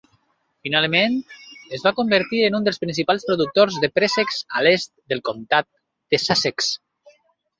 Finalment, 0.67 1.17
es 1.77 1.83
va 1.87 1.91
convertir 1.99 2.39
en 2.45 2.57
un 2.59 2.65
dels 2.67 2.81
principals 2.85 3.27
productors 3.27 3.77
de 3.83 3.89
préssecs 3.99 4.41
a 4.61 4.63
l"est 4.65 4.91
del 5.13 5.21
comtat 5.31 5.67
de 6.15 6.21
Sussex. 6.25 6.71